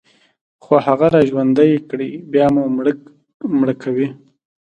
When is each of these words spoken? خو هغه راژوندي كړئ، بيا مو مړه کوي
خو 0.63 0.73
هغه 0.87 1.07
راژوندي 1.15 1.71
كړئ، 1.89 2.11
بيا 2.31 2.47
مو 2.53 2.63
مړه 3.59 3.73
کوي 3.83 4.07